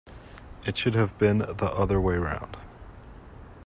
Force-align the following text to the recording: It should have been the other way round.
It 0.65 0.77
should 0.77 0.95
have 0.95 1.15
been 1.19 1.37
the 1.37 1.71
other 1.71 2.01
way 2.01 2.15
round. 2.15 2.57